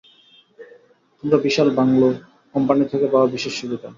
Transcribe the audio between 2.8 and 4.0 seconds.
থেকে পাওয়া বিশেষ সুবিধা।